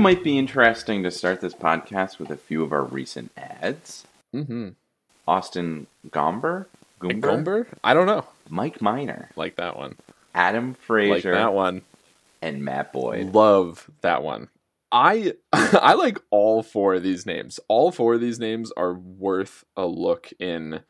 [0.00, 4.06] Might be interesting to start this podcast with a few of our recent adds.
[4.34, 4.70] Mm-hmm.
[5.28, 6.66] Austin Gomber,
[7.00, 7.20] Goomber?
[7.20, 7.66] Gomber?
[7.84, 8.24] I don't know.
[8.48, 9.96] Mike Minor, Like that one.
[10.34, 11.82] Adam Like Frazier, that one.
[12.40, 13.34] and Matt Boyd.
[13.34, 14.48] Love that one.
[14.90, 17.60] I I like all four of these names.
[17.68, 20.80] All four of these names are worth a look in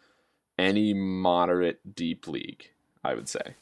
[0.56, 2.70] any moderate deep league,
[3.04, 3.54] I would say.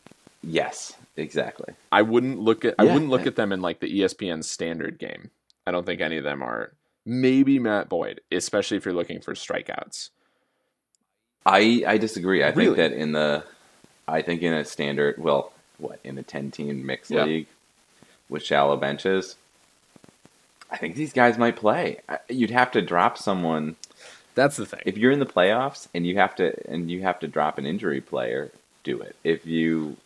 [0.42, 1.72] Yes, exactly.
[1.90, 5.30] I wouldn't look at I wouldn't look at them in like the ESPN standard game.
[5.68, 6.72] I don't think any of them are
[7.04, 10.08] maybe Matt Boyd, especially if you're looking for strikeouts.
[11.44, 12.42] I I disagree.
[12.42, 12.74] I Really?
[12.74, 13.44] think that in the
[14.08, 17.24] I think in a standard, well, what in a ten team mixed Yeah.
[17.24, 17.46] league
[18.30, 19.36] with shallow benches,
[20.70, 22.00] I think these guys might play.
[22.30, 23.76] You'd have to drop someone
[24.34, 24.80] That's the thing.
[24.86, 27.66] if you're in the playoffs and you have to and you have to drop an
[27.66, 28.50] injury player.
[28.84, 29.16] Do it.
[29.22, 29.98] If you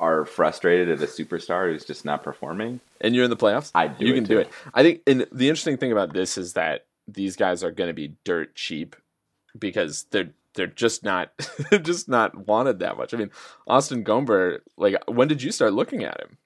[0.00, 4.06] are frustrated at a superstar who's just not performing, and you're in the playoffs, do
[4.06, 4.50] you can do it.
[4.74, 7.94] I think, and the interesting thing about this is that these guys are going to
[7.94, 8.96] be dirt cheap
[9.58, 11.32] because they're they're just not
[11.70, 13.14] they're just not wanted that much.
[13.14, 13.30] I mean,
[13.66, 16.38] Austin Gomber, like, when did you start looking at him?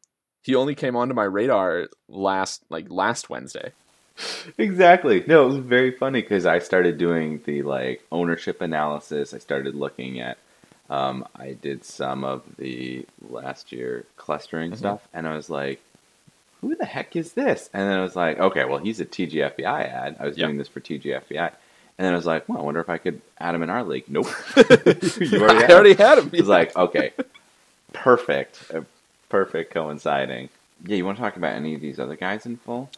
[0.43, 3.73] He only came onto my radar last like last Wednesday.
[4.59, 5.25] Exactly.
[5.27, 9.35] No, it was very funny because I started doing the like ownership analysis.
[9.35, 10.39] I started looking at.
[10.91, 14.77] Um, I did some of the last year clustering Mhm.
[14.77, 15.81] stuff, and I was like,
[16.61, 19.85] "Who the heck is this?" And then I was like, "Okay, well, he's a TGFBI
[19.85, 20.17] add.
[20.21, 20.47] I was Yeah.
[20.47, 21.53] doing this for TGFBI."
[21.97, 23.83] And then I was like, "Well, I wonder if I could add him in our
[23.85, 24.27] league." Nope.
[24.57, 26.31] you already I had already had him.
[26.31, 27.13] He's like, okay,
[27.93, 28.71] perfect,
[29.29, 30.49] perfect coinciding.
[30.85, 32.91] Yeah, you want to talk about any of these other guys in full?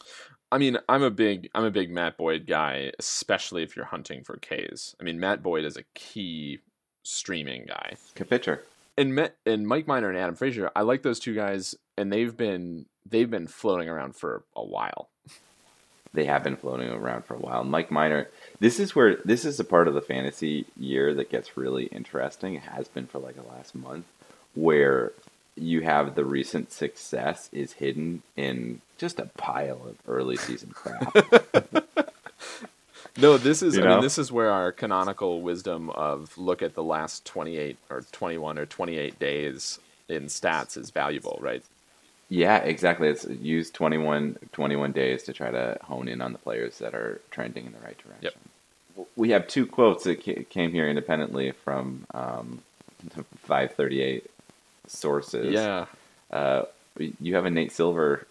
[0.50, 4.22] I mean, I'm a big I'm a big Matt Boyd guy, especially if you're hunting
[4.24, 4.96] for Ks.
[5.00, 6.60] I mean, Matt Boyd is a key
[7.06, 7.96] streaming guy.
[8.28, 8.62] Pitcher.
[8.98, 12.36] and Met, and Mike Minor and Adam Frazier, I like those two guys, and they've
[12.36, 15.08] been they've been floating around for a while.
[16.12, 17.62] they have been floating around for a while.
[17.64, 18.28] Mike Minor,
[18.58, 22.54] this is where this is a part of the fantasy year that gets really interesting.
[22.54, 24.06] It has been for like the last month,
[24.54, 25.12] where
[25.58, 31.14] you have the recent success is hidden in just a pile of early season crap.
[33.16, 33.90] No, this is You I know?
[33.92, 38.58] mean this is where our canonical wisdom of look at the last 28 or 21
[38.58, 39.78] or 28 days
[40.08, 41.62] in stats is valuable, right?
[42.28, 43.08] yeah, exactly.
[43.08, 47.20] It's used 21, 21 days to try to hone in on the players that are
[47.30, 48.40] trending in the right direction.
[48.96, 49.06] Yep.
[49.16, 52.62] We have two quotes that came here independently from um,
[53.44, 54.24] 538
[54.88, 55.52] sources.
[55.52, 55.86] Yeah.
[56.30, 56.62] Uh,
[57.20, 58.26] you have a Nate Silver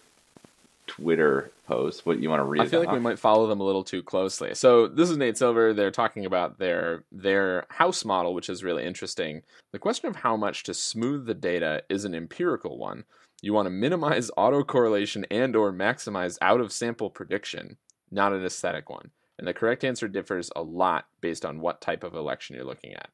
[0.86, 2.06] Twitter post.
[2.06, 2.62] What you want to read?
[2.62, 4.54] I feel like we might follow them a little too closely.
[4.54, 5.72] So this is Nate Silver.
[5.72, 9.42] They're talking about their their house model, which is really interesting.
[9.72, 13.04] The question of how much to smooth the data is an empirical one.
[13.42, 17.76] You want to minimize autocorrelation and or maximize out of sample prediction,
[18.10, 19.10] not an aesthetic one.
[19.38, 22.94] And the correct answer differs a lot based on what type of election you're looking
[22.94, 23.10] at.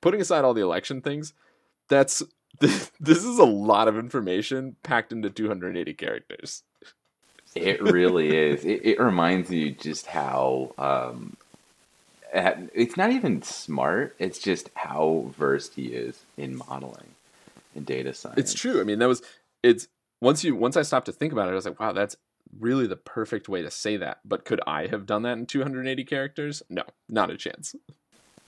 [0.00, 1.34] Putting aside all the election things,
[1.88, 2.22] that's
[2.60, 6.62] this is a lot of information packed into 280 characters.
[7.56, 8.64] It really is.
[8.64, 11.36] It, it reminds you just how um,
[12.32, 14.14] it's not even smart.
[14.18, 17.14] It's just how versed he is in modeling
[17.74, 18.38] and data science.
[18.38, 18.80] It's true.
[18.80, 19.22] I mean, that was
[19.62, 19.88] it's
[20.20, 22.16] once you once I stopped to think about it, I was like, wow, that's
[22.58, 24.18] really the perfect way to say that.
[24.24, 26.62] But could I have done that in 280 characters?
[26.68, 27.74] No, not a chance.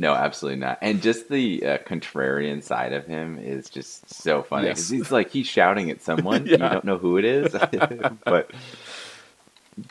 [0.00, 0.78] No, absolutely not.
[0.80, 4.68] And just the uh, contrarian side of him is just so funny.
[4.68, 4.88] Yes.
[4.88, 6.46] He's like he's shouting at someone.
[6.48, 7.52] You don't know who it is,
[8.24, 8.50] but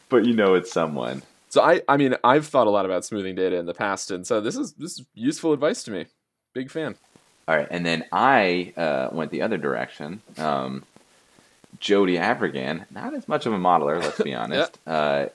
[0.09, 1.21] but you know it's someone.
[1.49, 4.25] So I I mean, I've thought a lot about smoothing data in the past, and
[4.27, 6.05] so this is this is useful advice to me.
[6.53, 6.95] Big fan.
[7.47, 10.21] All right, and then I uh, went the other direction.
[10.37, 10.83] Um,
[11.79, 14.77] Jody Avirgan, not as much of a modeler, let's be honest.
[14.87, 15.27] uh,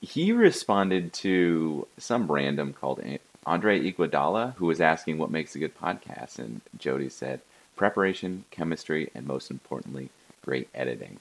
[0.00, 3.02] he responded to some random called
[3.44, 7.40] Andre Iguodala, who was asking what makes a good podcast, and Jody said
[7.74, 10.10] preparation, chemistry, and most importantly,
[10.44, 11.18] great editing.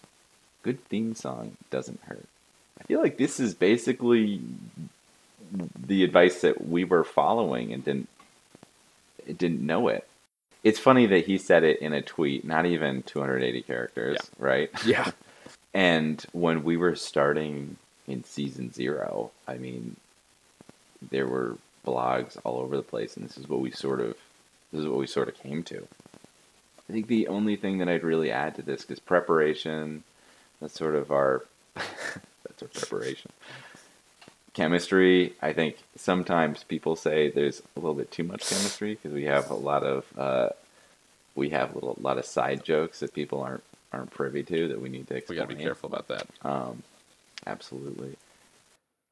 [0.62, 2.26] Good theme song doesn't hurt.
[2.80, 4.42] I feel like this is basically
[5.88, 8.10] the advice that we were following and didn't
[9.26, 10.08] didn't know it.
[10.64, 14.30] It's funny that he said it in a tweet, not even 280 characters, Yeah.
[14.46, 14.70] right?
[14.86, 15.12] Yeah.
[15.74, 17.76] And when we were starting
[18.08, 19.96] in season zero, I mean,
[21.12, 24.16] there were blogs all over the place, and this is what we sort of
[24.72, 25.88] this is what we sort of came to.
[26.90, 30.04] I think the only thing that I'd really add to this is preparation.
[30.62, 31.44] That's sort of our
[32.62, 33.32] our preparation.
[34.54, 35.34] Chemistry.
[35.42, 39.50] I think sometimes people say there's a little bit too much chemistry because we have
[39.52, 40.50] a lot of uh,
[41.36, 43.64] we have a little lot of side jokes that people aren't
[43.94, 45.38] aren't privy to that we need to explain.
[45.38, 46.28] We got to be careful about that.
[46.42, 46.84] Um,
[47.46, 48.16] absolutely.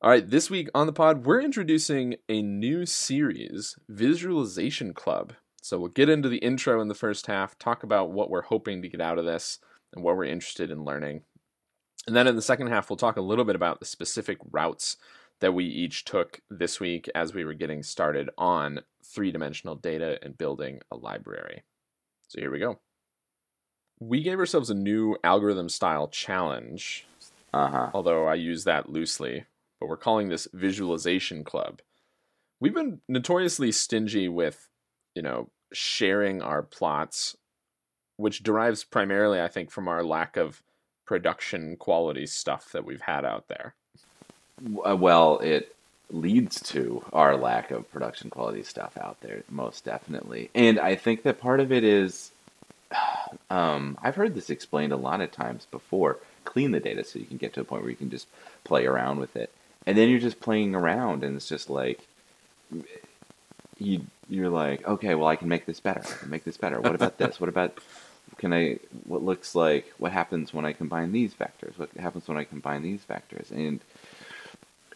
[0.01, 5.33] All right, this week on the pod, we're introducing a new series, Visualization Club.
[5.61, 8.81] So we'll get into the intro in the first half, talk about what we're hoping
[8.81, 9.57] to get out of this
[9.93, 11.21] and what we're interested in learning.
[12.07, 14.97] And then in the second half, we'll talk a little bit about the specific routes
[15.41, 20.19] that we each took this week as we were getting started on three dimensional data
[20.21, 21.63] and building a library.
[22.27, 22.79] So here we go.
[23.99, 27.05] We gave ourselves a new algorithm style challenge
[27.53, 27.89] Uh huh.
[27.93, 29.45] although I use that loosely,
[29.79, 31.81] but we're calling this Visualization Club.
[32.59, 34.69] We've been notoriously stingy with,
[35.15, 37.35] you know, sharing our plots,
[38.17, 40.61] which derives primarily, I think, from our lack of
[41.05, 43.73] production quality stuff that we've had out there.
[44.85, 45.75] Uh, Well, it
[46.11, 50.49] leads to our lack of production quality stuff out there, most definitely.
[50.53, 52.31] And I think that part of it is,
[53.49, 56.19] um, I've heard this explained a lot of times before.
[56.43, 58.27] Clean the data so you can get to a point where you can just
[58.63, 59.51] play around with it,
[59.85, 61.99] and then you're just playing around, and it's just like
[63.79, 66.01] you you're like, okay, well, I can make this better.
[66.01, 66.79] I can make this better.
[66.81, 67.39] What about this?
[67.39, 67.79] What about
[68.37, 68.79] can I?
[69.05, 69.93] What looks like?
[69.97, 71.77] What happens when I combine these vectors?
[71.77, 73.51] What happens when I combine these vectors?
[73.51, 73.79] And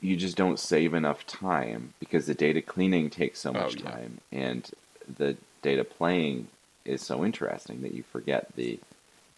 [0.02, 3.92] you just don't save enough time because the data cleaning takes so Oh, much yeah.
[3.92, 4.70] time, and
[5.18, 6.48] the data playing
[6.86, 8.80] is so interesting that you forget the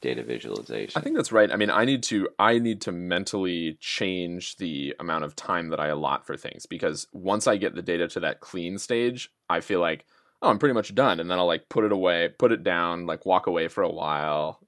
[0.01, 0.99] data visualization.
[0.99, 1.51] I think that's right.
[1.51, 5.79] I mean, I need to I need to mentally change the amount of time that
[5.79, 9.59] I allot for things because once I get the data to that clean stage, I
[9.61, 10.05] feel like
[10.41, 13.05] oh, I'm pretty much done and then I'll like put it away, put it down,
[13.05, 14.59] like walk away for a while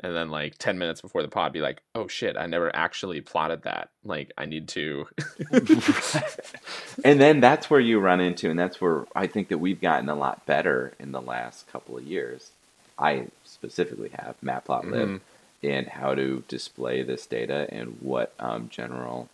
[0.00, 3.20] and then like 10 minutes before the pod be like, "Oh shit, I never actually
[3.20, 5.06] plotted that." Like I need to
[7.04, 10.08] and then that's where you run into, and that's where I think that we've gotten
[10.08, 12.50] a lot better in the last couple of years.
[12.98, 15.20] I specifically have Matplotlib Mhm.
[15.62, 19.28] and how to display this data and what um, general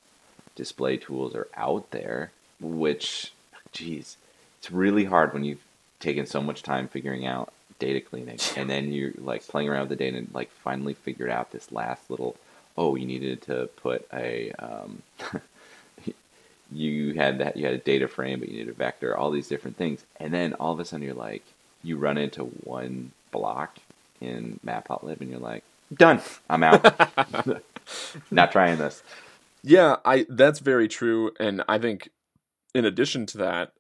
[0.55, 2.31] display tools are out there.
[2.61, 3.33] Which,
[3.73, 4.17] geez,
[4.59, 5.63] it's really hard when you've
[6.01, 9.91] taken so much time figuring out data cleaning, and then you're like playing around with
[9.91, 12.37] the data and like finally figured out this last little.
[12.77, 15.03] Oh, you needed to put a um,
[16.73, 19.49] you had that you had a data frame, but you needed a vector, all these
[19.49, 21.43] different things, and then all of a sudden you're like,
[21.83, 23.79] you run into one block
[24.21, 26.83] in Matplotlib, and you're like, done, I'm out,
[28.31, 29.03] not trying this.
[29.63, 32.11] Yeah, I that's very true and I think
[32.75, 33.73] in addition to that,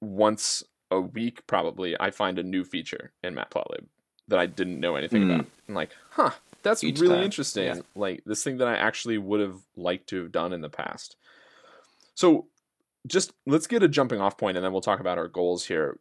[0.00, 3.84] once a week probably I find a new feature in Matplotlib
[4.28, 5.34] that I didn't know anything Mm.
[5.34, 5.46] about.
[5.68, 6.30] I'm like, "Huh,
[6.62, 7.80] that's Each really time, interesting." yeah.
[7.94, 11.16] Like this thing that I actually would have liked to have done in the past.
[12.14, 12.46] So,
[13.06, 15.98] just let's get a jumping off point and then we'll talk about our goals here.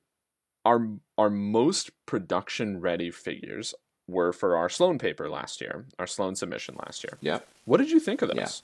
[0.66, 3.74] Our our most production ready figures
[4.08, 7.18] were for our Sloan paper last year, our Sloan submission last year.
[7.22, 7.48] Yep.
[7.66, 8.42] What did you think of Yeah.
[8.44, 8.62] those?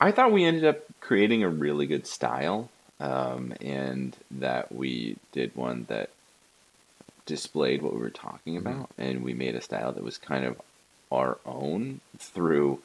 [0.00, 2.70] I thought we ended up creating a really good style,
[3.00, 6.10] um, and that we did one that
[7.26, 8.58] displayed what we were talking Mhm.
[8.60, 10.60] about, and we made a style that was kind of
[11.10, 12.80] our own through,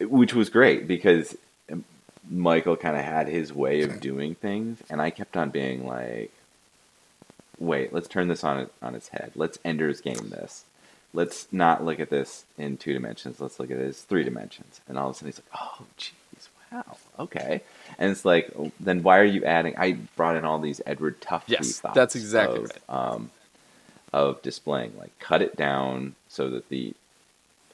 [0.00, 1.36] which was great because
[2.30, 6.30] Michael kind of had his way of doing things, and I kept on being like,
[7.58, 9.32] "Wait, let's turn this on it on its head.
[9.34, 10.64] Let's Ender's Game this."
[11.14, 13.38] Let's not look at this in two dimensions.
[13.38, 14.80] Let's look at it as three dimensions.
[14.88, 16.12] And all of a sudden he's like, oh, jeez,
[16.72, 17.62] wow, okay.
[17.98, 19.74] And it's like, oh, then why are you adding?
[19.76, 23.12] I brought in all these Edward Tufte Yes, thoughts that's exactly of, right.
[23.12, 23.30] Um,
[24.12, 26.94] of displaying, like, cut it down so that the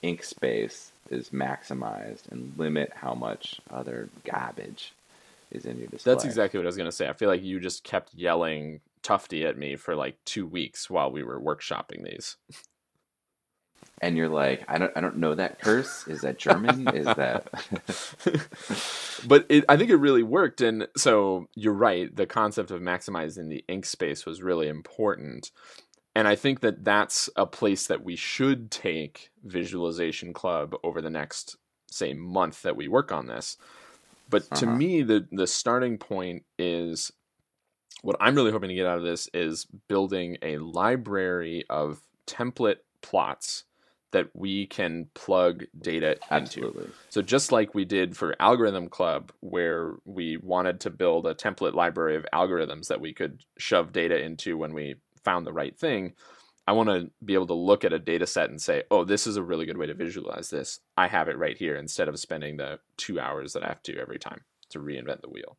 [0.03, 4.93] ink space is maximized and limit how much other garbage
[5.51, 6.13] is in your display.
[6.13, 7.09] That's exactly what I was going to say.
[7.09, 11.11] I feel like you just kept yelling Tufte at me for like two weeks while
[11.11, 12.37] we were workshopping these.
[14.01, 16.05] And you're like, I don't, I don't know that curse.
[16.09, 16.89] Is that German?
[16.91, 17.49] is that?
[19.25, 20.61] but it, I think it really worked.
[20.61, 22.15] And so you're right.
[22.15, 25.51] The concept of maximizing the ink space was really important.
[26.15, 31.11] And I think that that's a place that we should take Visualization Club over the
[31.11, 31.57] next,
[31.91, 33.57] say, month that we work on this.
[34.31, 34.69] But to Uh-huh.
[34.69, 37.13] me, the the starting point is
[38.03, 42.79] what I'm really hoping to get out of this is building a library of template
[43.03, 43.65] plots
[44.11, 46.91] that we can plug data into.
[47.11, 51.75] So just like we did for Algorithm Club, where we wanted to build a template
[51.75, 56.15] library of algorithms that we could shove data into when we found the right thing,
[56.67, 59.27] I want to be able to look at a data set and say, oh, this
[59.27, 60.81] is a really good way to visualize this.
[60.97, 63.99] I have it right here instead of spending the two hours that I have to
[63.99, 65.57] every time to reinvent the wheel.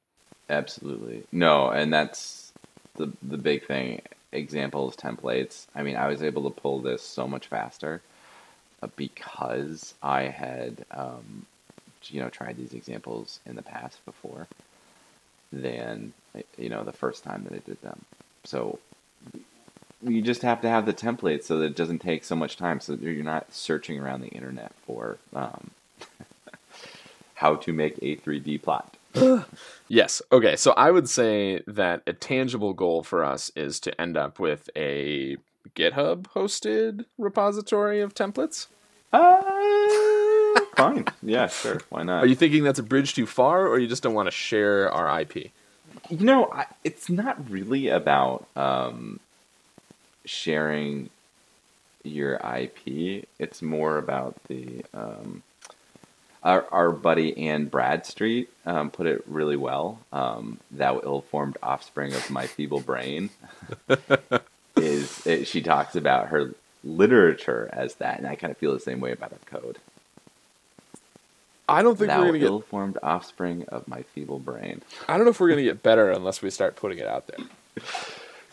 [0.50, 1.24] Absolutely.
[1.32, 2.52] No, and that's
[2.96, 4.02] the the big thing.
[4.32, 5.66] Examples, templates.
[5.74, 8.02] I mean, I was able to pull this so much faster
[8.96, 11.46] because I had, um,
[12.06, 14.48] you know, tried these examples in the past before
[15.52, 16.14] than
[16.58, 18.06] you know the first time that I did them.
[18.44, 18.80] So
[20.02, 22.80] you just have to have the template so that it doesn't take so much time,
[22.80, 25.72] so you're not searching around the internet for um,
[27.36, 28.96] how to make a 3D plot.
[29.92, 30.22] Yes.
[30.32, 30.56] Okay.
[30.56, 34.70] So I would say that a tangible goal for us is to end up with
[34.76, 35.38] a
[35.76, 38.68] GitHub hosted repository of templates.
[39.12, 41.06] Uh, fine.
[41.24, 41.82] Yeah, sure.
[41.90, 42.24] Why not?
[42.24, 44.92] Are you thinking that's a bridge too far, or you just don't want to share
[44.92, 45.52] our IP?
[46.10, 49.20] You know, I, it's not really about um,
[50.26, 51.10] sharing
[52.04, 53.28] your IP.
[53.40, 55.44] It's more about the um,
[56.44, 60.00] our our buddy Anne Bradstreet um, put it really well.
[60.14, 63.30] Um, that ill-formed offspring of my feeble brain
[65.00, 66.54] is it, she talks about her
[66.84, 69.78] literature as that, and I kind of feel the same way about our code.
[71.68, 72.46] I don't think Thou we're gonna get.
[72.48, 74.82] ill-formed offspring of my feeble brain.
[75.08, 77.46] I don't know if we're gonna get better unless we start putting it out there.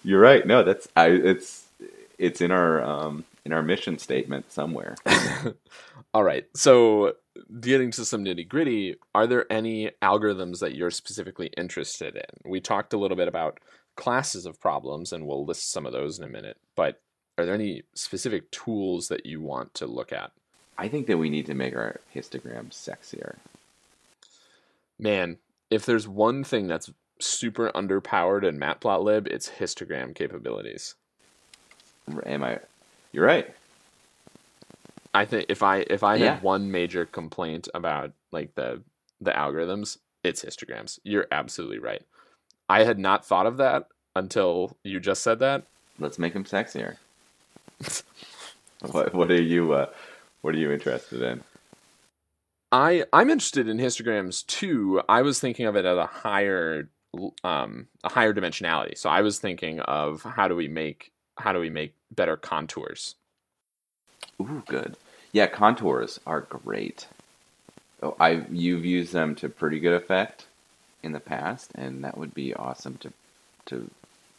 [0.04, 0.46] You're right.
[0.46, 1.08] No, that's I.
[1.08, 1.66] It's
[2.18, 4.96] it's in our um in our mission statement somewhere.
[6.14, 6.46] All right.
[6.54, 7.14] So,
[7.60, 12.50] getting to some nitty gritty, are there any algorithms that you're specifically interested in?
[12.50, 13.58] We talked a little bit about
[13.96, 16.58] classes of problems, and we'll list some of those in a minute.
[16.74, 17.00] But
[17.38, 20.32] are there any specific tools that you want to look at?
[20.78, 23.36] I think that we need to make our histogram sexier.
[24.98, 25.38] Man,
[25.70, 30.94] if there's one thing that's super underpowered in Matplotlib, it's histogram capabilities.
[32.24, 32.60] Am I?
[33.12, 33.54] You're right.
[35.14, 38.82] I think if I if I had one major complaint about like the
[39.20, 40.98] the algorithms, it's histograms.
[41.04, 42.02] You're absolutely right.
[42.68, 45.64] I had not thought of that until you just said that.
[45.98, 46.96] Let's make him sexier.
[48.90, 49.86] what What are you uh,
[50.42, 51.42] What are you interested in?
[52.72, 55.00] I I'm interested in histograms too.
[55.08, 56.88] I was thinking of it at a higher
[57.44, 58.98] um a higher dimensionality.
[58.98, 63.14] So I was thinking of how do we make how do we make better contours?
[64.40, 64.96] Ooh, good.
[65.32, 67.06] Yeah, contours are great.
[68.02, 70.46] Oh, I you've used them to pretty good effect
[71.06, 73.12] in the past, and that would be awesome to
[73.66, 73.90] to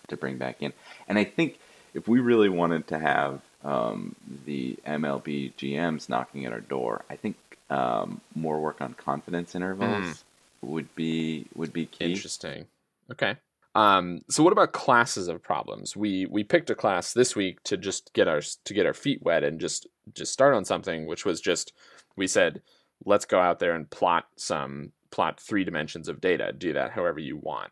[0.10, 0.74] to bring back in.
[1.08, 1.60] And I think
[1.94, 7.16] if we really wanted to have um, the MLB GMs knocking at our door, I
[7.16, 7.36] think
[7.70, 10.24] um, more work on confidence intervals
[10.62, 12.14] would be would be key.
[12.14, 12.66] Interesting.
[13.12, 13.36] Okay.
[13.76, 15.96] Um, so what about classes of problems?
[15.96, 19.22] We we picked a class this week to just get our to get our feet
[19.22, 21.74] wet and just just start on something, which was just
[22.16, 22.62] we said
[23.06, 26.54] let's go out there and plot some plot three dimensions of data.
[26.58, 27.72] Do that however you want.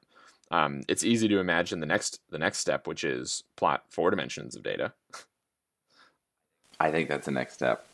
[0.51, 4.55] Um, it's easy to imagine the next the next step, which is plot four dimensions
[4.55, 4.93] of data.
[6.79, 7.85] I think that's the next step.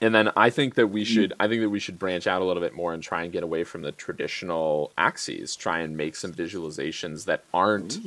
[0.00, 2.44] And then I think that we should I think that we should branch out a
[2.44, 6.16] little bit more and try and get away from the traditional axes, try and make
[6.16, 8.00] some visualizations that aren't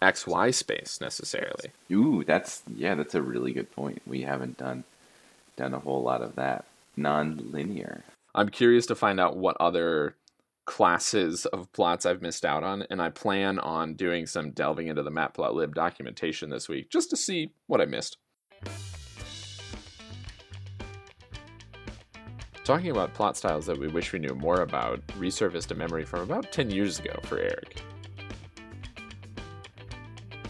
[0.00, 1.70] XY space necessarily.
[1.92, 4.00] Ooh, that's yeah, that's a really good point.
[4.06, 4.84] We haven't done
[5.56, 6.64] done a whole lot of that.
[6.96, 8.02] Non-linear.
[8.36, 10.14] I'm curious to find out what other
[10.66, 15.02] classes of plots I've missed out on, and I plan on doing some delving into
[15.02, 18.18] the matplotlib documentation this week just to see what I missed.
[22.62, 26.20] Talking about plot styles that we wish we knew more about resurfaced a memory from
[26.20, 27.80] about 10 years ago for Eric.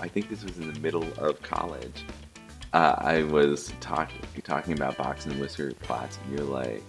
[0.00, 2.04] I think this was in the middle of college.
[2.72, 6.82] Uh, I was talking talking about box and whisker plots, and you're like,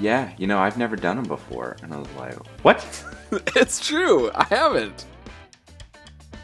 [0.00, 2.34] "Yeah, you know, I've never done them before." And I was like,
[2.64, 3.04] "What?"
[3.56, 4.30] it's true.
[4.34, 5.06] I haven't.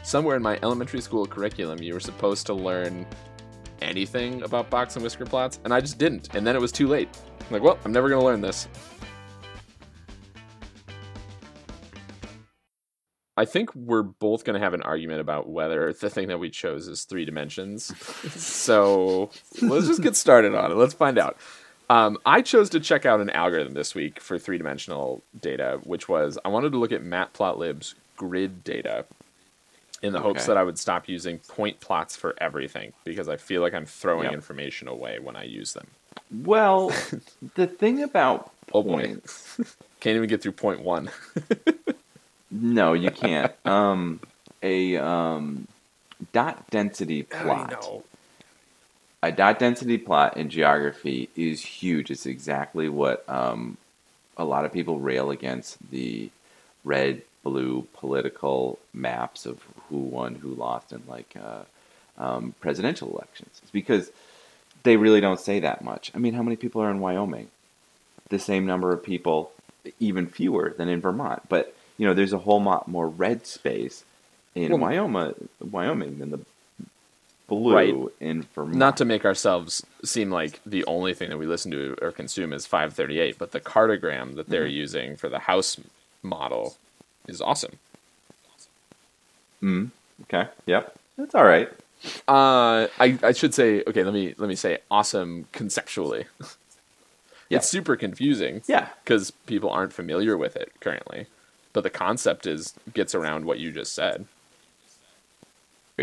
[0.03, 3.05] Somewhere in my elementary school curriculum, you were supposed to learn
[3.81, 6.35] anything about box and whisker plots, and I just didn't.
[6.35, 7.09] And then it was too late.
[7.41, 8.67] I'm like, well, I'm never going to learn this.
[13.39, 16.49] I think we're both going to have an argument about whether the thing that we
[16.49, 17.85] chose is three dimensions.
[18.35, 19.29] so
[19.61, 20.75] let's just get started on it.
[20.75, 21.37] Let's find out.
[21.89, 26.07] Um, I chose to check out an algorithm this week for three dimensional data, which
[26.07, 29.05] was I wanted to look at Matplotlib's grid data
[30.03, 33.61] in the hopes that I would stop using point plots for everything because I feel
[33.61, 34.33] like I'm throwing Yep.
[34.33, 35.87] information away when I use them.
[36.43, 36.89] Well,
[37.55, 39.01] the thing about Oh, boy.
[39.07, 39.57] points,
[39.99, 41.09] Can't even get through point one.
[42.51, 43.51] no, you can't.
[43.65, 44.19] um,
[44.61, 45.67] a um,
[46.33, 47.73] dot density plot.
[49.21, 52.09] A dot density plot in geography is huge.
[52.09, 53.77] It's exactly what um,
[54.37, 56.29] a lot of people rail against the
[56.83, 61.63] red blue political maps of who won, who lost in like uh,
[62.17, 63.59] um, presidential elections.
[63.61, 64.11] It's because
[64.83, 66.11] they really don't say that much.
[66.15, 67.49] I mean, how many people are in Wyoming?
[68.29, 69.51] The same number of people,
[69.99, 71.43] even fewer than in Vermont.
[71.49, 74.05] But you know, there's a whole lot more red space
[74.55, 76.39] in Well- Wyoming, Wyoming than the
[77.49, 77.95] blue Right.
[78.19, 78.75] in Vermont.
[78.77, 82.53] Not to make ourselves seem like the only thing that we listen to or consume
[82.53, 85.77] is 538, but the cartogram that they're using for the house
[86.23, 86.77] model
[87.27, 87.79] is awesome.
[89.61, 89.91] Mm,
[90.23, 90.49] okay.
[90.65, 90.95] Yep.
[91.17, 91.69] That's all right.
[92.27, 94.03] Uh, I, I should say okay.
[94.05, 96.25] Let me let me say awesome conceptually.
[97.49, 97.57] Yeah.
[97.57, 98.61] It's super confusing.
[98.67, 98.87] Yeah.
[99.03, 101.25] because people aren't familiar with it currently,
[101.73, 104.25] but the concept is gets around what you just said.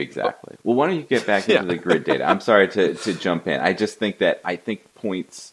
[0.03, 0.57] Exactly.
[0.65, 1.63] Well, why don't you get back into Yeah.
[1.69, 2.25] the grid data?
[2.25, 3.61] I'm sorry to, to jump in.
[3.61, 5.53] I just think that I think points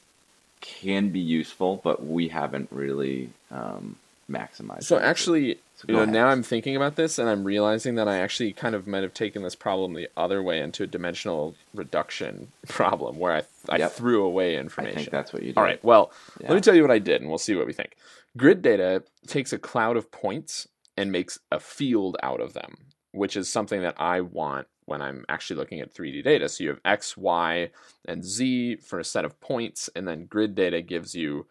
[0.62, 3.97] can be useful, but we haven't really um,
[4.31, 4.83] maximized.
[4.83, 6.13] So actually, So you know, ahead.
[6.13, 9.13] now I'm thinking about this and I'm realizing that I actually kind of might have
[9.13, 13.91] taken this problem the other way into a dimensional reduction problem where I I Yep.
[13.93, 14.95] threw away I information.
[14.95, 15.57] think that's what you did.
[15.57, 15.83] All right.
[15.83, 16.47] Well, Yeah.
[16.50, 17.95] let me tell you what I did, and we'll see what we think.
[18.38, 22.77] Grid data takes a cloud of points and makes a field out of them,
[23.13, 26.50] which is something that I want when I'm actually looking at 3D data.
[26.50, 27.70] So you have X, Y,
[28.05, 31.46] and Z for a set of points, and then grid data gives you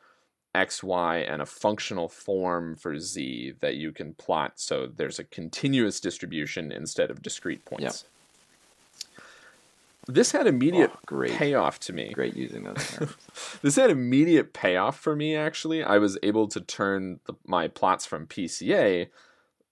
[0.55, 4.53] X, Y, and a functional form for Z that you can plot.
[4.57, 8.05] So there's a continuous distribution instead of discrete points.
[10.09, 11.31] This had immediate Oh, great.
[11.33, 12.11] payoff to me.
[12.13, 13.15] Great using those terms.
[13.63, 15.83] This had immediate payoff for me, actually.
[15.85, 19.09] I was able to turn the, my plots from PCA,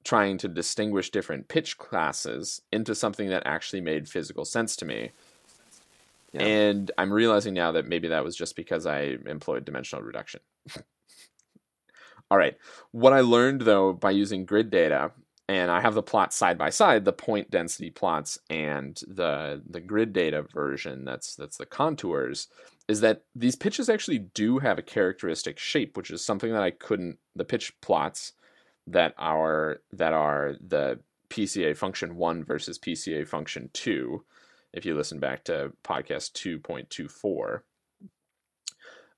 [0.04, 5.10] trying to distinguish different pitch classes, into something that actually made physical sense to me.
[6.32, 6.42] Yeah.
[6.42, 10.40] And I'm realizing now that maybe that was just because I employed dimensional reduction.
[12.30, 12.56] All right.
[12.92, 15.10] What I learned, though, by using grid data,
[15.48, 19.80] and I have the plots side by side, the point density plots and the the
[19.80, 22.46] grid data version that's that's the contours,
[22.86, 26.70] is that these pitches actually do have a characteristic shape, which is something that I
[26.70, 28.32] couldn't the pitch plots
[28.90, 34.24] that are that are the PCA function 1 versus PCA function 2
[34.72, 37.61] if you listen back to podcast 2.24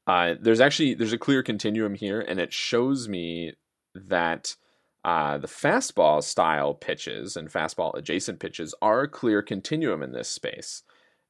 [0.07, 3.53] uh, there's actually there's a clear continuum here and it shows me
[3.95, 4.57] that
[5.05, 10.29] uh, the fastball style pitches and fastball adjacent pitches are a clear continuum in this
[10.29, 10.83] space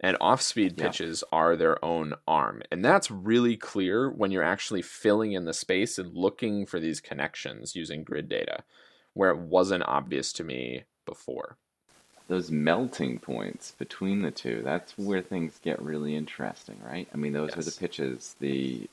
[0.02, 0.86] and off-speed Yeah.
[0.86, 5.54] pitches are their own arm and that's really clear when you're actually filling in the
[5.54, 8.64] space and looking for these connections using grid data
[9.14, 11.56] where it wasn't obvious to me before
[12.28, 17.06] those melting points between the two, that's where things get really interesting, right?
[17.12, 18.88] I mean, those are the pitches, the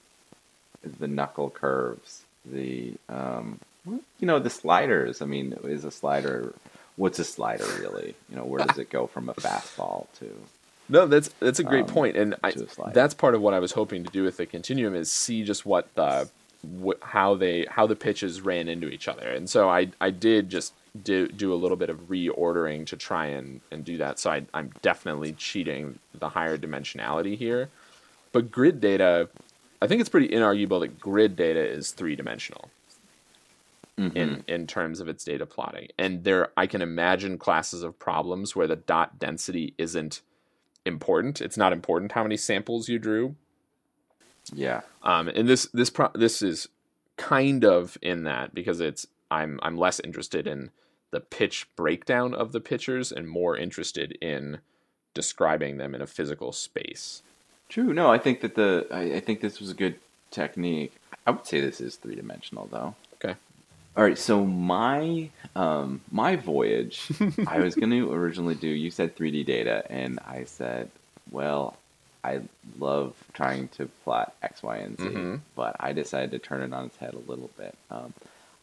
[0.99, 5.21] the knuckle curves, the um, you know, the sliders.
[5.21, 6.53] I mean, is a slider
[6.97, 8.15] what's a slider really?
[8.29, 10.35] You know, where does it go from a fastball to
[10.89, 12.53] No, that's that's a great um, point, and I,
[12.93, 15.65] that's part of what I was hoping to do with the continuum is see just
[15.65, 16.27] what the
[16.83, 20.49] wh- how they how the pitches ran into each other, and so I I did
[20.49, 20.73] just
[21.03, 24.17] do do a little bit of reordering to try and and do that.
[24.17, 27.69] So I I'm definitely cheating the higher dimensionality here,
[28.31, 29.29] but grid data,
[29.81, 32.69] I think it's pretty inarguable that grid data is three dimensional
[33.99, 34.15] Mm-hmm.
[34.15, 35.89] in in terms of its data plotting.
[35.97, 40.21] And there I can imagine classes of problems where the dot density isn't
[40.89, 41.39] important.
[41.39, 43.35] It's not important how many samples you drew.
[44.53, 44.81] yeah.
[45.03, 46.67] Um, and this this pro- this is
[47.15, 50.71] kind of in that because it's I'm I'm less interested in
[51.11, 54.59] the pitch breakdown of the pitchers and more interested in
[55.13, 57.23] describing them in a physical space.
[57.69, 57.93] True.
[57.93, 59.95] No, I think that the I, I think this was a good
[60.31, 60.93] technique.
[61.25, 62.95] I would say this is three dimensional though.
[63.99, 67.11] All right, so my um, my voyage,
[67.45, 68.69] I was going to originally do.
[68.69, 70.89] You said 3D data, and I said,
[71.31, 71.75] well,
[72.23, 72.39] I
[72.79, 75.41] love trying to plot X, Y, and Z, Mhm.
[75.53, 77.75] but I decided to turn it on its head a little bit.
[77.91, 78.13] Um,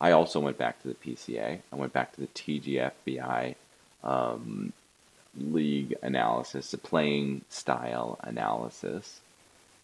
[0.01, 1.61] I also went back to the PCA.
[1.71, 3.57] I went back to the TGFBI
[4.05, 4.73] um,
[5.39, 9.21] league analysis, the playing style analysis,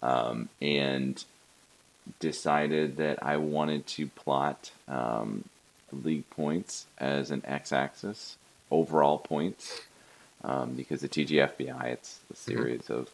[0.03, 1.23] um, and
[2.21, 5.45] decided that I wanted to plot um,
[5.93, 8.37] league points as an x-axis,
[8.71, 9.83] overall points,
[10.45, 13.11] um, because the TGFBI it's a series of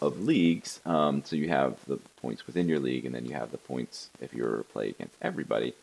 [0.00, 0.80] of leagues.
[0.84, 4.10] Um, so you have the points within your league, and then you have the points
[4.20, 5.74] if you're play against everybody.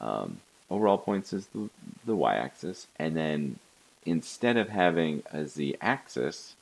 [0.00, 0.38] Um,
[0.70, 1.70] overall points is the,
[2.04, 3.58] the y-axis, and then
[4.04, 6.54] instead of having a z-axis,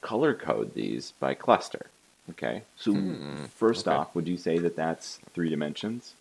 [0.00, 1.86] color code these by cluster.
[2.30, 3.96] Okay, so Hmm, first okay.
[3.96, 6.14] off, would you say that that's three dimensions?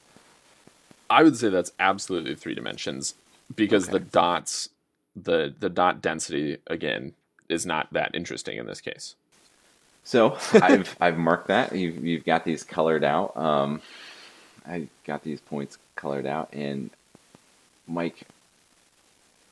[1.09, 3.15] I would say that's absolutely three dimensions
[3.55, 4.69] because the dots,
[5.15, 7.13] the the dot density again
[7.49, 9.15] is not that interesting in this case.
[10.03, 11.75] So I've I've marked that.
[11.75, 13.35] You've you've got these colored out.
[13.37, 13.81] Um,
[14.67, 16.89] I got these points colored out, and
[17.87, 18.23] Mike,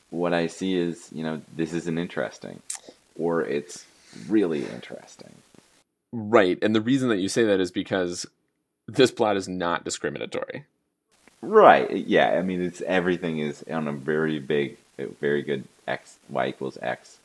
[0.10, 2.62] what I see is you know this isn't interesting,
[3.18, 3.86] or it's
[4.30, 5.34] really interesting.
[6.18, 8.26] Right, and the reason that you say that is because
[8.88, 10.64] this plot is not discriminatory.
[11.42, 11.92] Right?
[11.92, 12.30] Yeah.
[12.30, 17.18] I mean, it's everything is on a very big, very good x y equals x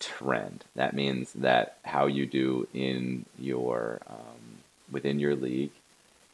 [0.00, 0.64] trend.
[0.74, 4.58] That means that how you do in your um,
[4.90, 5.70] within your league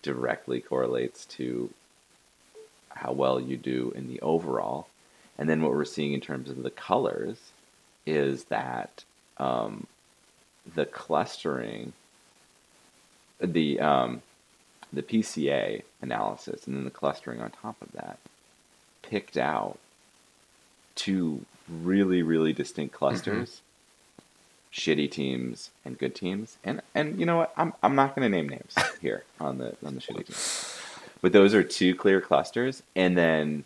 [0.00, 1.68] directly correlates to
[2.88, 4.88] how well you do in the overall.
[5.36, 7.36] And then what we're seeing in terms of the colors
[8.06, 9.04] is that
[9.36, 9.86] um,
[10.74, 11.92] the clustering,
[13.40, 14.22] the um,
[14.92, 18.18] the PCA analysis, and then the clustering on top of that,
[19.02, 19.78] picked out
[20.94, 23.62] two really really distinct clusters.
[24.72, 27.52] Shitty teams and good teams, and and you know what?
[27.56, 30.50] I'm I'm not going to name names here on the on the shitty teams,
[31.22, 33.64] but those are two clear clusters, and then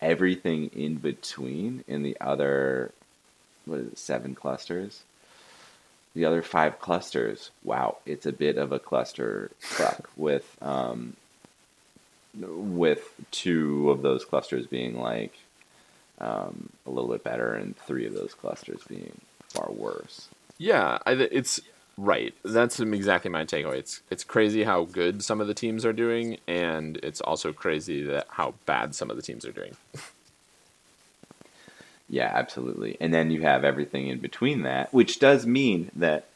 [0.00, 2.92] everything in between in the other
[3.66, 5.02] what is it, seven clusters
[6.14, 11.16] the other five clusters wow it's a bit of a cluster truck with um
[12.40, 15.34] with two of those clusters being like
[16.20, 21.14] um a little bit better and three of those clusters being far worse Yeah, I,
[21.14, 21.60] th- it's
[21.96, 22.34] right.
[22.44, 23.78] That's exactly my takeaway.
[23.78, 28.02] It's it's crazy how good some of the teams are doing, and it's also crazy
[28.04, 29.76] that how bad some of the teams are doing.
[32.08, 32.96] Yeah, absolutely.
[33.00, 36.26] And then you have everything in between that, which does mean that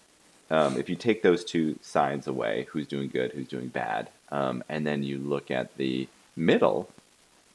[0.51, 4.63] um, if you take those two sides away, who's doing good, who's doing bad, um,
[4.69, 6.91] and then you look at the middle,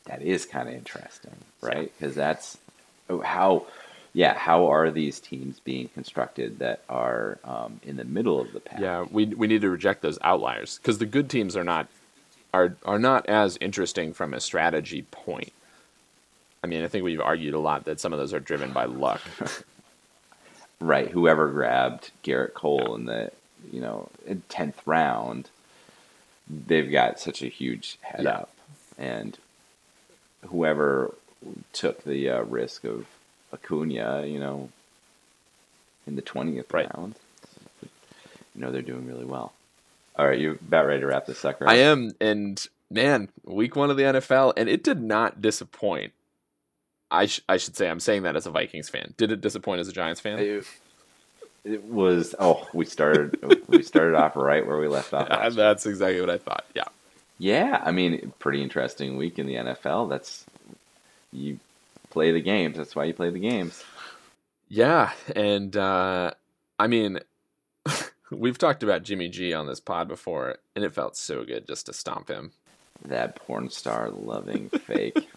[0.06, 1.92] that is kind of interesting, right?
[1.98, 2.58] Because that's
[3.10, 3.68] oh, how,
[4.14, 8.60] yeah, how are these teams being constructed that are um, in the middle of the
[8.60, 8.80] pack?
[8.80, 11.88] Yeah, we we need to reject those outliers because the good teams are not
[12.52, 15.54] are are not as interesting from a strategy point.
[16.64, 18.86] I mean, I think we've argued a lot that some of those are driven by
[18.86, 19.22] luck.
[20.80, 21.10] right.
[21.10, 23.32] Whoever grabbed Gerrit Cole in the
[23.72, 24.10] you know
[24.50, 25.50] tenth round,
[26.50, 28.32] they've got such a huge head Yeah.
[28.32, 28.50] up,
[28.98, 29.38] and
[30.48, 31.14] whoever
[31.74, 33.06] took the uh, risk of
[33.54, 34.70] Acuna, you know,
[36.06, 36.90] in the twentieth Right.
[36.96, 37.16] round,
[38.56, 39.54] you know they're doing really well.
[40.16, 41.72] All right, you are about ready to wrap this sucker up?
[41.72, 46.14] I am, and man, week one of the NFL, and it did not disappoint.
[47.10, 49.14] I sh- I should say I'm saying that as a Vikings fan.
[49.18, 50.40] Did it disappoint as a Giants fan?
[50.40, 50.66] It,
[51.64, 55.28] it was oh we started we started off right where we left off.
[55.32, 56.66] Yeah, that's exactly what I thought.
[56.74, 56.86] Yeah.
[57.40, 60.10] Yeah, I mean, pretty interesting week in the NFL.
[60.10, 60.44] That's
[61.32, 61.60] you
[62.10, 62.78] play the games.
[62.78, 63.84] That's why you play the games.
[64.70, 66.32] Yeah, and uh,
[66.80, 67.20] I mean,
[68.32, 71.86] we've talked about Jimmy G on this pod before, and it felt so good just
[71.86, 72.52] to stomp him.
[73.06, 75.28] That porn star loving fake.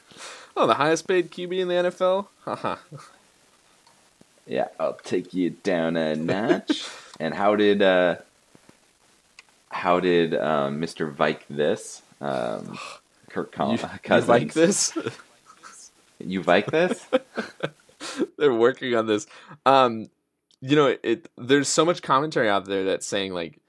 [0.56, 2.26] Oh, the highest paid QB in the NFL?
[2.44, 2.76] Haha.
[4.46, 6.88] Yeah, I'll take you down a notch.
[7.20, 8.16] and how did uh
[9.70, 11.10] how did um, Mr.
[11.10, 12.02] Vike this?
[12.20, 12.76] Um,
[13.30, 14.02] Kirk you, Cousins.
[14.08, 14.98] you like this?
[16.18, 17.06] You Vike this?
[18.38, 19.26] They're working on this.
[19.64, 20.10] Um,
[20.60, 21.30] you know, it.
[21.38, 23.59] There's so much commentary out there that's saying like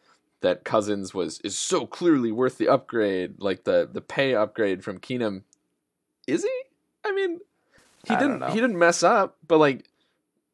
[0.42, 5.00] that Cousins was is so clearly worth the upgrade, like the the pay upgrade from
[5.00, 5.44] Keenum.
[6.28, 6.62] Is he?
[7.06, 7.40] I mean,
[8.08, 9.88] he I didn't he didn't mess up, but like,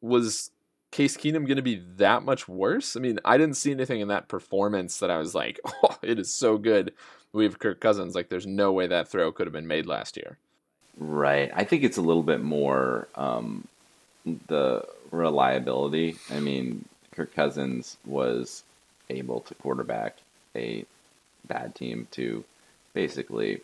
[0.00, 0.50] was
[0.90, 2.96] Case Keenum going to be that much worse?
[2.96, 6.18] I mean, I didn't see anything in that performance that I was like, oh, it
[6.18, 6.92] is so good.
[7.32, 8.14] We have Kirk Cousins.
[8.14, 10.38] Like, there's no way that throw could have been made last year.
[10.96, 11.50] Right.
[11.54, 13.68] I think it's a little bit more um,
[14.48, 16.16] the reliability.
[16.30, 18.64] I mean, Kirk Cousins was
[19.10, 20.16] able to quarterback
[20.54, 20.84] a
[21.46, 22.44] bad team to
[22.94, 23.60] basically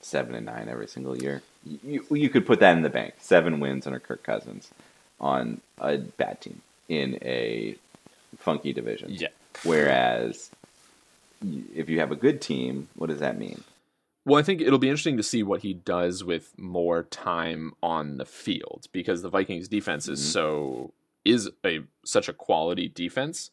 [0.00, 1.42] seven and nine every single year.
[1.82, 3.14] You, you could put that in the bank.
[3.20, 4.70] Seven wins under Kirk Cousins
[5.20, 7.76] on a bad team in a
[8.38, 9.10] funky division.
[9.12, 9.28] Yeah.
[9.64, 10.50] Whereas
[11.74, 13.62] if you have a good team, what does that mean?
[14.24, 18.18] Well, I think it'll be interesting to see what he does with more time on
[18.18, 20.32] the field because the Vikings defense is Mhm.
[20.32, 20.92] so
[21.24, 23.50] is a such a quality defense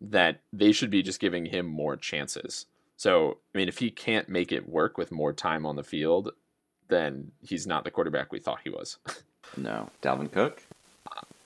[0.00, 2.66] that they should be just giving him more chances.
[2.96, 6.32] So, I mean, if he can't make it work with more time on the field,
[6.88, 8.98] then he's not the quarterback we thought he was.
[9.56, 10.62] No, Dalvin Cook.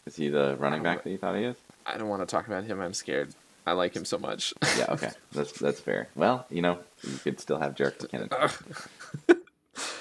[0.06, 1.56] Is he the running back that you thought he is?
[1.84, 2.80] I don't want to talk about him.
[2.80, 3.34] I'm scared.
[3.66, 4.54] I like him so much.
[4.78, 6.08] Yeah, okay, that's that's fair.
[6.14, 9.38] Well, you know, you could still have Jerick McKinnon.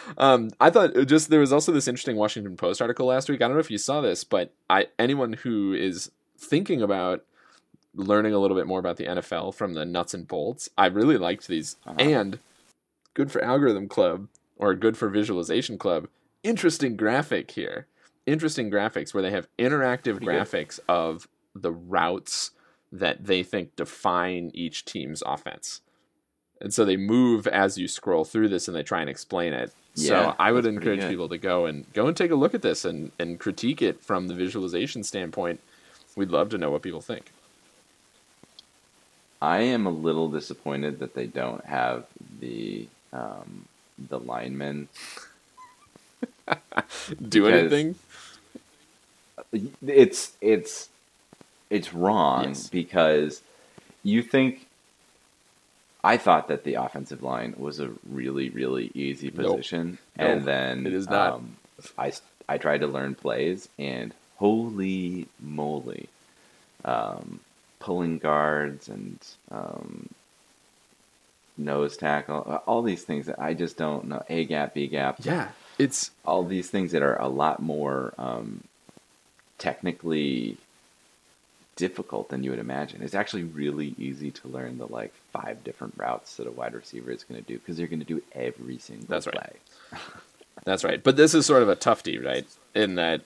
[0.17, 3.41] um, I thought just there was also this interesting Washington Post article last week.
[3.41, 7.25] I don't know if you saw this, but I anyone who is thinking about
[7.97, 11.17] learning a little bit more about the NFL from the nuts and bolts, I really
[11.17, 11.97] liked these Uh-huh.
[11.99, 12.39] and
[13.13, 16.07] good for algorithm club or good for visualization club.
[16.43, 17.87] Interesting graphic here.
[18.25, 20.35] Interesting graphics where they have interactive Pretty good.
[20.35, 22.51] graphics of the routes
[22.91, 25.81] that they think define each team's offense.
[26.61, 29.71] And so they move as you scroll through this and they try and explain it.
[29.95, 31.09] Yeah, so I would encourage good.
[31.09, 34.01] people to go and go and take a look at this and, and critique it
[34.01, 35.59] from the visualization standpoint.
[36.15, 37.31] We'd love to know what people think.
[39.41, 42.05] I am a little disappointed that they don't have
[42.39, 43.65] the um,
[44.09, 44.87] the linemen.
[47.29, 47.95] Do anything?
[49.85, 50.89] It's it's
[51.69, 52.69] it's wrong Yes.
[52.69, 53.41] because
[54.03, 54.65] you think.
[56.03, 60.87] I thought that the offensive line was a really really easy position, Nope, and then
[60.87, 61.33] it is not.
[61.33, 61.57] Um,
[61.97, 62.13] I
[62.47, 66.07] I tried to learn plays, and holy moly,
[66.85, 67.39] um,
[67.79, 69.19] pulling guards and
[69.51, 70.09] um,
[71.57, 74.23] nose tackle, all these things that I just don't know.
[74.29, 75.49] A gap, B gap, Yeah.
[75.79, 78.63] It's all these things that are a lot more um,
[79.59, 80.57] technically
[81.75, 83.03] difficult than you would imagine.
[83.03, 87.11] It's actually really easy to learn the like five different routes that a wide receiver
[87.11, 89.35] is going to do because they're going to do every single That's right.
[89.35, 89.99] play.
[90.63, 91.03] that's right.
[91.03, 92.47] But this is sort of a toughy, right?
[92.73, 93.21] In that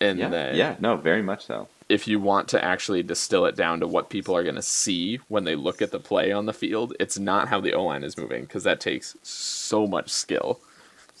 [0.00, 1.68] in Yeah, that yeah, no, very much so.
[1.92, 5.20] If you want to actually distill it down to what people are going to see
[5.28, 8.02] when they look at the play on the field, it's not how the O line
[8.02, 10.58] is moving because that takes so much skill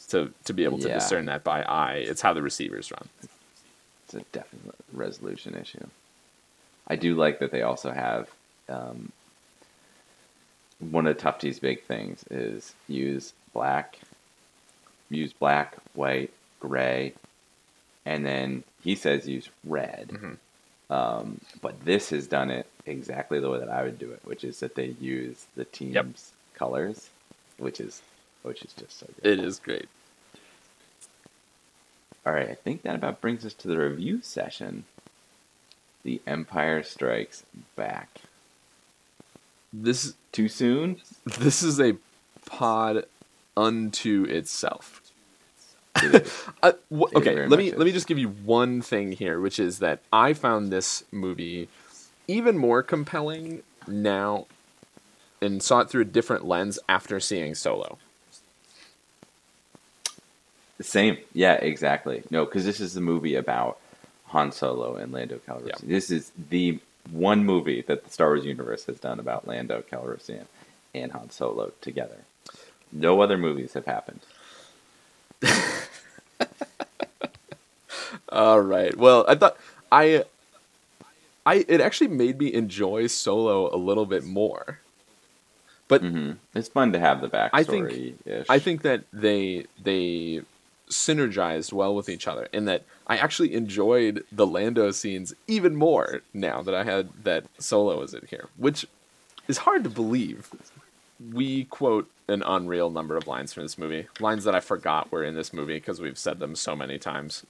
[0.08, 0.94] to to be able to Yeah.
[0.94, 1.96] discern that by eye.
[1.96, 3.08] It's how the receivers run.
[4.04, 5.86] It's a definite resolution issue.
[6.88, 8.30] I do like that they also have
[8.68, 9.12] um,
[10.78, 13.98] one of Tufte's big things is use black,
[15.10, 16.30] use black, white,
[16.60, 17.12] gray,
[18.06, 20.08] and then he says use red.
[20.08, 20.36] Mhm.
[20.92, 24.44] Um, but this has done it exactly the way that I would do it, which
[24.44, 27.08] is that they use the team's colors,
[27.56, 28.02] which is
[28.42, 29.38] which is just so good.
[29.38, 29.88] It is great.
[32.26, 34.84] All right, I think that about brings us to the review session.
[36.02, 38.20] The Empire Strikes Back.
[39.72, 41.00] This Too soon?
[41.24, 41.96] this is a
[42.44, 43.06] pod
[43.56, 45.01] unto itself.
[46.62, 49.78] Uh, wh- okay, let me let me just give you one thing here, which is
[49.80, 51.68] that I found this movie
[52.28, 54.46] even more compelling now,
[55.40, 57.98] and saw it through a different lens after seeing Solo.
[60.80, 61.18] Same.
[61.32, 62.22] Yeah, exactly.
[62.30, 63.78] No, because this is the movie about
[64.26, 65.68] Han Solo and Lando Calrissian.
[65.68, 65.74] Yeah.
[65.82, 70.46] This is the one movie that the Star Wars universe has done about Lando Calrissian
[70.94, 72.18] and Han Solo together.
[72.92, 74.20] No other movies have happened.
[78.32, 78.96] All right.
[78.96, 79.56] Well, I thought
[79.90, 80.24] I,
[81.44, 84.78] I it actually made me enjoy Solo a little bit more.
[85.88, 87.52] But hmm It's fun to have the backstory.
[87.52, 87.90] I think-
[88.48, 90.42] I think that they they
[90.88, 96.20] synergized well with each other in that I actually enjoyed the Lando scenes even more
[96.34, 98.86] now that I had that Solo was in here, which
[99.48, 100.50] is hard to believe.
[101.32, 105.22] We quote an unreal number of lines from this movie, lines that I forgot were
[105.24, 107.44] in this movie because we've said them so many times.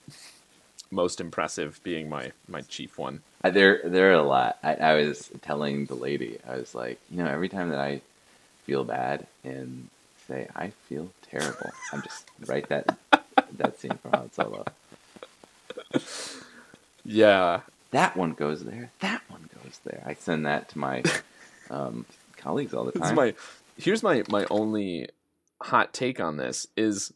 [0.93, 3.23] Most impressive being my my chief one.
[3.43, 4.59] I, there, there are a lot.
[4.63, 8.03] I, I was telling the lady, I was like, you know, every time that I
[8.67, 9.89] feel bad and
[10.29, 12.97] say I feel terrible, I'm just write that
[13.57, 14.65] that scene from Han Solo.
[17.05, 18.91] Yeah, That one goes there.
[19.01, 20.03] That one goes there.
[20.07, 21.03] I send that to my
[21.71, 23.15] um, colleagues all the time.
[23.15, 23.35] my
[23.77, 25.09] here's my my only
[25.61, 27.13] hot take on this is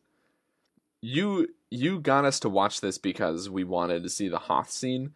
[1.00, 5.12] you you got us to watch this because we wanted to see the Hoth scene,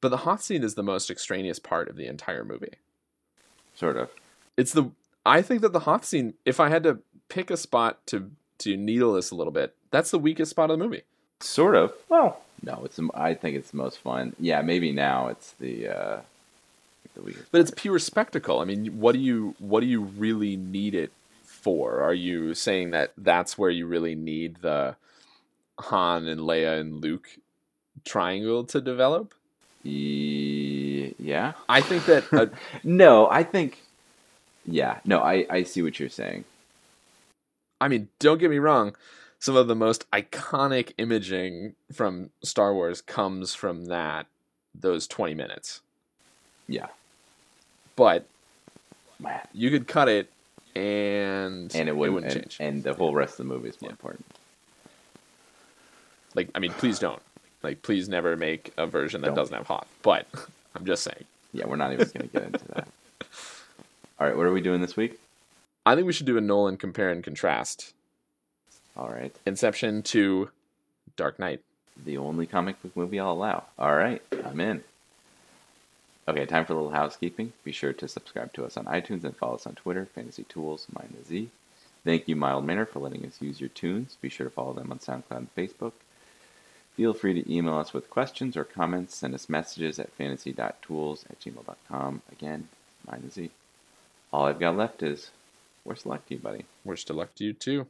[0.00, 2.74] but the Hoth scene is the most extraneous part of the entire movie.
[3.74, 4.10] Sort of.
[4.56, 4.90] It's the
[5.24, 8.76] I think that the Hoth scene, if I had to pick a spot to to
[8.76, 11.02] needle this a little bit, that's the weakest spot of the movie.
[11.40, 11.92] Sort of.
[12.08, 12.98] Well, no, it's.
[13.14, 14.34] I think it's the most fun.
[14.38, 16.20] Yeah, maybe now it's the uh,
[17.14, 17.50] the weakest.
[17.50, 18.60] But it's pure spectacle.
[18.60, 21.12] I mean, what do you what do you really need it
[21.44, 22.00] for?
[22.00, 24.96] Are you saying that that's where you really need the
[25.80, 27.28] Han and Leia and Luke
[28.04, 29.34] triangle to develop?
[29.84, 31.52] Yeah.
[31.68, 32.50] I think that uh, a,
[32.84, 33.82] No, I think.
[34.64, 34.98] Yeah.
[35.04, 36.44] No, I I see what you're saying.
[37.80, 38.94] I mean, don't get me wrong,
[39.40, 44.26] some of the most iconic imaging from Star Wars comes from that
[44.74, 45.80] those 20 minutes.
[46.68, 46.86] Yeah.
[47.96, 48.26] But
[49.18, 49.40] Man.
[49.52, 50.30] you could cut it
[50.76, 52.56] and And it wouldn't, wouldn't and, change.
[52.60, 53.92] and the whole rest of the movie is more Yeah.
[53.94, 54.24] important.
[56.34, 57.20] Like, I mean, please don't.
[57.62, 59.36] Like, please never make a version that Don't.
[59.36, 59.86] doesn't have Hoth.
[60.02, 60.26] But
[60.74, 61.24] I'm just saying.
[61.52, 62.88] Yeah, we're not even going to get into that.
[64.20, 65.18] All right, what are we doing this week?
[65.84, 67.92] I think we should do a Nolan compare and contrast.
[68.96, 70.50] All right, Inception to
[71.16, 71.60] Dark Knight.
[72.04, 73.64] the only comic book movie I'll allow.
[73.78, 74.84] All right, I'm in.
[76.28, 77.52] Okay, time for a little housekeeping.
[77.64, 80.86] Be sure to subscribe to us on iTunes and follow us on Twitter, Fantasy Tools,
[80.94, 81.48] mine is Z.
[82.04, 84.16] Thank you, Mild Manner, for letting us use your tunes.
[84.20, 85.92] Be sure to follow them on SoundCloud and Facebook.
[86.96, 89.16] Feel free to email us with questions or comments.
[89.16, 92.22] Send us messages at fantasy.tools at gmail.com.
[92.30, 92.68] Again,
[93.06, 93.50] mine is Z.
[94.32, 95.30] All I've got left is,
[95.84, 96.64] worst luck to you, buddy.
[96.84, 97.86] Wish to luck to you too.